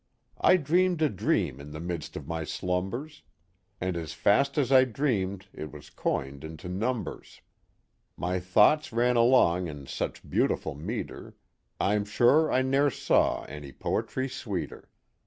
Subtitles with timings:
[0.41, 3.21] I dreamed a dream in the midst of my slumbers.
[3.79, 7.41] And as fast as I dreamed it was coined into .numbers;
[8.17, 11.35] My thoughts ran along in such beautiful metre
[11.79, 14.89] I 'm sure I ne'er saw any poetry sweeter.